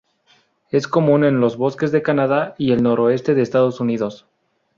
Es 0.71 0.87
común 0.87 1.23
en 1.25 1.39
los 1.39 1.57
bosques 1.57 1.91
de 1.91 2.01
Canadá 2.01 2.55
y 2.57 2.71
el 2.71 2.81
noroeste 2.81 3.35
de 3.35 3.43
Estados 3.43 3.79
Unidos. 3.79 4.25